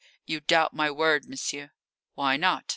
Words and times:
You 0.25 0.39
doubt 0.39 0.73
my 0.73 0.89
word, 0.89 1.29
monsieur!" 1.29 1.73
"Why 2.15 2.35
not?" 2.35 2.63